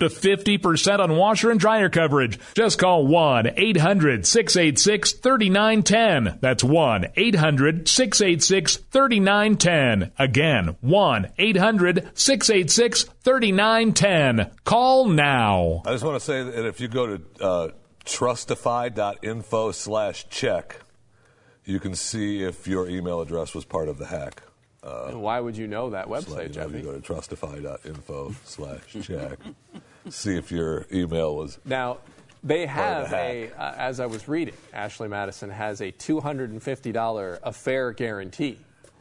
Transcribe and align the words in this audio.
to 0.00 0.06
50% 0.06 0.98
on 0.98 1.16
washer 1.16 1.50
and 1.50 1.60
dryer 1.60 1.88
coverage. 1.88 2.38
Just 2.54 2.78
call 2.78 3.06
1 3.06 3.52
800 3.56 4.26
686 4.26 5.12
3910. 5.12 6.38
That's 6.40 6.64
1 6.64 7.06
800 7.16 7.88
686 7.88 8.76
3910. 8.76 10.12
Again, 10.18 10.76
1 10.80 11.32
800 11.38 12.10
686 12.14 13.02
3910. 13.02 14.50
Call 14.64 15.08
now. 15.08 15.82
I 15.86 15.92
just 15.92 16.04
want 16.04 16.16
to 16.16 16.24
say 16.24 16.42
that 16.42 16.66
if 16.66 16.80
you 16.80 16.88
go 16.88 17.16
to 17.16 17.22
uh, 17.40 17.68
trustify.info 18.04 19.72
slash 19.72 20.28
check, 20.28 20.80
you 21.64 21.78
can 21.78 21.94
see 21.94 22.42
if 22.42 22.66
your 22.66 22.88
email 22.88 23.20
address 23.20 23.54
was 23.54 23.64
part 23.64 23.88
of 23.88 23.98
the 23.98 24.06
hack. 24.06 24.42
Uh, 24.82 25.06
and 25.08 25.20
why 25.22 25.40
would 25.40 25.56
you 25.56 25.66
know 25.66 25.90
that 25.90 26.06
website, 26.06 26.24
so 26.24 26.40
you 26.40 26.48
know, 26.48 26.54
Jeffy? 26.54 26.78
You 26.78 26.84
go 26.84 26.98
to 26.98 27.00
trustify.info 27.00 28.34
slash 28.44 28.96
check. 29.02 29.38
see 30.10 30.36
if 30.36 30.50
your 30.50 30.86
email 30.92 31.36
was. 31.36 31.58
Now, 31.64 31.98
they 32.42 32.66
have 32.66 33.12
a, 33.12 33.50
uh, 33.56 33.74
as 33.76 34.00
I 34.00 34.06
was 34.06 34.28
reading, 34.28 34.54
Ashley 34.72 35.08
Madison 35.08 35.50
has 35.50 35.80
a 35.80 35.92
$250 35.92 37.38
affair 37.42 37.92
guarantee. 37.92 38.58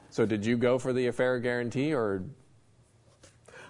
So 0.10 0.26
did 0.26 0.46
you 0.46 0.58
go 0.58 0.80
for 0.80 0.94
the 0.94 1.08
affair 1.08 1.40
guarantee 1.40 1.94
or? 1.94 2.24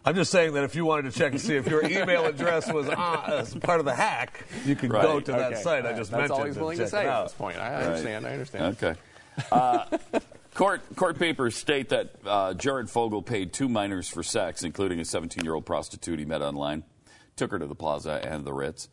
I'm 0.06 0.16
just 0.16 0.32
saying 0.32 0.54
that 0.54 0.64
if 0.64 0.76
you 0.76 0.86
wanted 0.86 1.12
to 1.12 1.20
check 1.20 1.34
and 1.34 1.42
see 1.42 1.56
if 1.56 1.68
your 1.68 1.84
email 1.84 2.26
address 2.26 2.72
was 2.72 2.88
uh, 2.88 3.40
as 3.40 3.54
part 3.56 3.80
of 3.80 3.86
the 3.86 3.94
hack, 3.94 4.46
you 4.66 4.76
could 4.76 4.92
right. 4.92 5.02
go 5.02 5.20
to 5.20 5.32
okay. 5.34 5.50
that 5.50 5.58
site 5.62 5.86
I 5.86 5.94
just 5.94 6.12
That's 6.12 6.12
mentioned. 6.12 6.30
That's 6.30 6.32
all 6.32 6.46
he's 6.46 6.58
willing 6.58 6.78
to 6.78 6.88
say 6.88 7.06
at 7.06 7.24
this 7.24 7.34
point. 7.34 7.58
I, 7.58 7.68
I 7.68 7.74
right. 7.74 7.84
understand. 7.88 8.26
I 8.26 8.32
understand. 8.32 8.78
Okay. 8.82 9.00
Uh, 9.52 9.86
Court, 10.58 10.82
court 10.96 11.20
papers 11.20 11.56
state 11.56 11.90
that 11.90 12.16
uh, 12.26 12.56
Jared 12.56 12.90
Fogle 12.90 13.22
paid 13.22 13.54
two 13.54 13.70
minors 13.70 14.10
for 14.10 14.24
sex, 14.24 14.64
including 14.64 15.00
a 15.00 15.06
17 15.06 15.44
year 15.44 15.54
old 15.54 15.68
prostitute 15.68 16.18
he 16.18 16.26
met 16.26 16.42
online, 16.42 16.84
took 17.38 17.52
her 17.52 17.60
to 17.60 17.66
the 17.66 17.76
plaza 17.76 18.20
and 18.24 18.46
the 18.46 18.54
Ritz. 18.54 18.90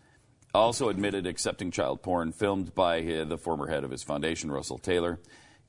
Also 0.55 0.89
admitted 0.89 1.27
accepting 1.27 1.73
child 1.73 2.03
porn 2.03 2.31
filmed 2.31 2.75
by 2.75 3.01
the 3.01 3.37
former 3.37 3.67
head 3.67 3.83
of 3.83 3.91
his 3.91 4.05
foundation, 4.05 4.53
Russell 4.53 4.79
Taylor. 4.79 5.19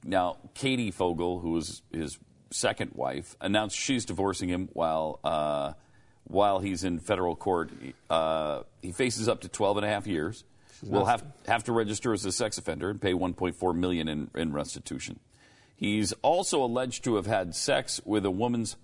Now, 0.04 0.38
Katie 0.54 0.92
Fogle, 0.92 1.40
who 1.40 1.52
was 1.52 1.82
his 1.92 2.20
second 2.52 2.92
wife, 2.94 3.36
announced 3.42 3.76
she's 3.76 4.06
divorcing 4.06 4.50
him 4.50 4.70
while, 4.74 5.20
uh, 5.24 5.74
while 6.26 6.60
he's 6.60 6.84
in 6.84 7.00
federal 7.00 7.36
court. 7.36 7.72
Uh, 8.10 8.62
he 8.84 8.92
faces 8.92 9.28
up 9.28 9.42
to 9.42 9.50
12 9.50 9.78
and 9.78 9.86
a 9.86 9.90
half 9.90 10.06
years. 10.06 10.44
Will 10.84 11.06
have, 11.06 11.24
have 11.48 11.64
to 11.64 11.72
register 11.72 12.14
as 12.14 12.26
a 12.26 12.32
sex 12.32 12.60
offender 12.60 12.92
and 12.92 13.02
pay 13.02 13.14
1.4 13.14 13.76
million 13.76 14.08
in, 14.08 14.30
in 14.36 14.54
restitution. 14.54 15.20
He's 15.76 16.14
also 16.22 16.64
alleged 16.64 17.04
to 17.06 17.16
have 17.16 17.26
had 17.26 17.56
sex 17.56 18.00
with 18.06 18.24
a 18.26 18.30
woman's 18.30 18.76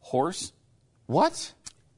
horse. 0.00 0.52
What? 1.06 1.52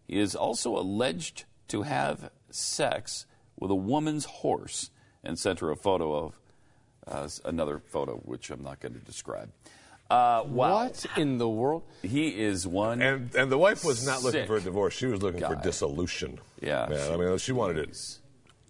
He 0.07 0.19
is 0.19 0.35
also 0.35 0.77
alleged 0.77 1.45
to 1.69 1.83
have 1.83 2.31
sex 2.51 3.27
with 3.59 3.71
a 3.71 3.75
woman's 3.75 4.25
horse 4.25 4.91
and 5.25 5.39
sent 5.39 5.61
her 5.61 5.71
a 5.71 5.77
photo 5.77 6.15
of 6.15 6.39
uh, 7.07 7.29
another 7.45 7.79
photo, 7.79 8.17
which 8.17 8.51
I'm 8.51 8.63
not 8.63 8.81
going 8.81 8.95
to 8.95 9.01
describe. 9.01 9.51
Uh, 10.09 10.45
wow. 10.47 10.85
What 10.85 11.05
in 11.17 11.39
the 11.39 11.49
world? 11.49 11.83
He 12.03 12.29
is 12.29 12.67
one. 12.67 13.03
And 13.03 13.35
and 13.35 13.51
the 13.51 13.59
wife 13.59 13.85
was 13.85 14.07
not 14.07 14.23
looking 14.23 14.47
for 14.47 14.57
a 14.57 14.61
divorce; 14.61 14.95
she 14.95 15.07
was 15.07 15.21
looking 15.21 15.41
guy. 15.41 15.49
for 15.49 15.57
dissolution. 15.57 16.39
Yeah, 16.61 16.87
man. 16.89 17.13
I 17.13 17.17
mean, 17.17 17.39
she 17.39 17.51
wanted 17.51 17.79
it 17.79 18.19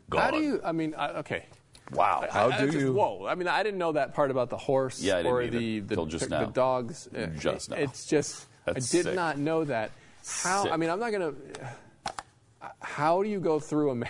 gone. 0.09 0.23
How 0.23 0.31
do 0.31 0.41
you? 0.41 0.61
I 0.65 0.73
mean, 0.73 0.95
I, 0.97 1.09
okay. 1.19 1.45
Wow. 1.93 2.27
How 2.29 2.51
I, 2.51 2.61
do 2.61 2.67
just, 2.67 2.79
you? 2.79 2.93
Whoa. 2.93 3.27
I 3.27 3.35
mean, 3.35 3.49
I 3.49 3.63
didn't 3.63 3.79
know 3.79 3.93
that 3.93 4.15
part 4.15 4.31
about 4.31 4.51
the 4.51 4.57
horse 4.57 5.01
yeah, 5.01 5.23
or 5.23 5.47
the 5.47 5.81
the, 5.81 6.07
just 6.07 6.25
the, 6.25 6.31
now. 6.31 6.47
the 6.47 6.53
dogs. 6.53 7.09
Just 7.39 7.71
now. 7.71 7.77
It's 7.77 8.07
just 8.07 8.47
That's 8.65 8.93
I 8.93 8.97
did 8.97 9.05
sick. 9.05 9.15
not 9.15 9.39
know 9.39 9.65
that. 9.65 9.93
How? 10.27 10.65
Sick. 10.65 10.73
I 10.73 10.77
mean, 10.77 10.91
I'm 10.91 11.01
not 11.01 11.13
gonna. 11.13 11.33
How 12.81 13.23
do 13.23 13.29
you 13.29 13.41
go 13.41 13.61
through 13.61 13.91
a? 14.03 14.05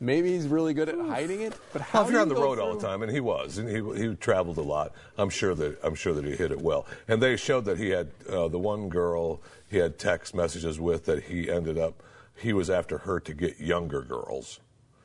Maybe 0.00 0.32
he's 0.32 0.48
really 0.48 0.74
good 0.74 0.88
at 0.88 0.98
hiding 0.98 1.42
it, 1.42 1.54
but 1.72 1.80
how? 1.80 2.00
Well, 2.00 2.06
if 2.08 2.12
you're 2.12 2.20
on 2.20 2.28
you 2.28 2.34
the 2.34 2.40
road 2.40 2.54
through? 2.56 2.64
all 2.64 2.74
the 2.74 2.86
time, 2.86 3.02
and 3.02 3.12
he 3.12 3.20
was, 3.20 3.58
and 3.58 3.68
he 3.68 3.80
he 4.08 4.14
traveled 4.16 4.58
a 4.58 4.62
lot. 4.62 4.92
I'm 5.16 5.30
sure 5.30 5.54
that 5.54 5.78
I'm 5.84 5.94
sure 5.94 6.12
that 6.14 6.24
he 6.24 6.32
hit 6.34 6.50
it 6.50 6.60
well. 6.60 6.86
And 7.06 7.22
they 7.22 7.36
showed 7.36 7.64
that 7.66 7.78
he 7.78 7.90
had 7.90 8.10
uh, 8.28 8.48
the 8.48 8.58
one 8.58 8.88
girl 8.88 9.40
he 9.70 9.76
had 9.78 9.98
text 9.98 10.34
messages 10.34 10.80
with 10.80 11.04
that 11.06 11.24
he 11.24 11.48
ended 11.50 11.78
up 11.78 12.02
he 12.36 12.52
was 12.52 12.68
after 12.70 12.98
her 12.98 13.20
to 13.20 13.32
get 13.34 13.60
younger 13.60 14.02
girls. 14.02 14.58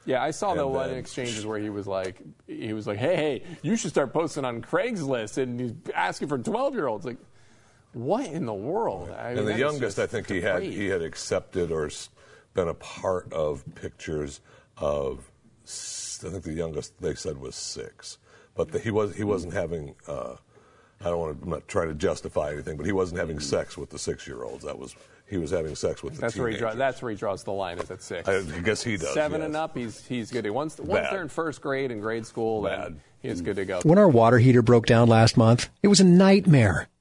Yeah, 0.06 0.24
I 0.24 0.32
saw 0.32 0.56
the 0.56 0.64
And 0.66 0.74
one 0.74 0.90
then- 0.90 0.98
exchanges 0.98 1.46
where 1.46 1.60
he 1.60 1.70
was 1.70 1.86
like, 1.86 2.20
he 2.48 2.74
was 2.74 2.88
like, 2.88 2.98
hey, 2.98 3.16
hey, 3.16 3.44
you 3.62 3.76
should 3.76 3.92
start 3.92 4.12
posting 4.12 4.44
on 4.44 4.64
Craigslist, 4.64 5.38
and 5.38 5.60
he's 5.60 5.74
asking 5.94 6.30
for 6.30 6.40
12 6.40 6.74
year 6.74 6.88
olds. 6.88 7.06
Like, 7.06 7.18
what 7.94 8.26
in 8.28 8.46
the 8.46 8.54
world? 8.54 9.10
I 9.12 9.30
mean, 9.30 9.40
and 9.40 9.48
the 9.48 9.58
youngest, 9.58 10.00
I 10.00 10.08
think 10.08 10.30
he 10.30 10.42
had 10.42 10.64
he 10.64 10.88
had 10.88 11.02
accepted 11.02 11.72
or 11.72 11.90
been 12.54 12.68
a 12.68 12.74
part 12.74 13.32
of 13.34 13.64
pictures 13.76 14.42
of. 14.78 15.32
I 16.22 16.30
think 16.30 16.44
the 16.44 16.54
youngest 16.54 17.00
they 17.02 17.16
said 17.16 17.38
was 17.38 17.56
six, 17.56 18.18
but 18.56 18.72
the, 18.72 18.80
he 18.80 18.92
was 18.92 19.16
he 19.16 19.24
wasn't 19.24 19.54
having. 19.54 19.96
Uh, 20.08 20.36
I 21.02 21.06
don't 21.06 21.20
want 21.20 21.38
to. 21.38 21.44
I'm 21.44 21.50
not 21.50 21.68
trying 21.68 21.88
to 21.88 21.94
justify 21.94 22.52
anything, 22.52 22.76
but 22.76 22.86
he 22.86 22.92
wasn't 22.92 23.20
having 23.20 23.40
sex 23.40 23.78
with 23.78 23.90
the 23.90 24.00
six 24.00 24.28
year 24.28 24.44
olds. 24.44 24.66
That 24.66 24.78
was 24.78 24.96
he 25.30 25.38
was 25.38 25.52
having 25.52 25.76
sex 25.76 26.02
with 26.02 26.16
the 26.16 26.22
That's 26.22 26.36
where 26.36 26.50
he 26.50 26.58
draws. 26.58 26.76
That's 26.76 27.02
where 27.02 27.12
he 27.12 27.18
draws 27.18 27.44
the 27.44 27.54
line. 27.54 27.78
Is 27.78 27.92
at 27.92 28.02
six. 28.02 28.28
I 28.28 28.42
guess 28.62 28.84
he 28.84 28.98
does. 28.98 29.14
Seven 29.14 29.42
yes. 29.42 29.46
and 29.46 29.56
up, 29.56 29.78
he's 29.78 30.06
he's 30.06 30.32
good. 30.32 30.44
To 30.44 30.50
once 30.50 30.78
once 30.80 30.90
Bad. 30.90 31.14
they're 31.14 31.22
in 31.22 31.30
first 31.30 31.62
grade 31.62 31.92
and 31.92 32.02
grade 32.02 32.26
school, 32.26 32.64
Bad. 32.64 32.82
then 32.82 33.02
he's 33.22 33.42
good 33.42 33.56
to 33.58 33.66
go. 33.66 33.80
When 33.84 33.98
our 34.00 34.10
water 34.10 34.40
heater 34.40 34.62
broke 34.62 34.88
down 34.88 35.08
last 35.08 35.38
month, 35.38 35.70
it 35.84 35.88
was 35.88 36.00
a 36.00 36.06
nightmare. 36.06 36.90